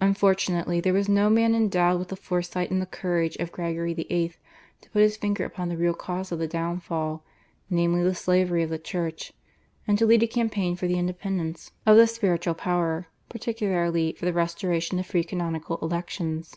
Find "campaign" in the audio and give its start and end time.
10.26-10.74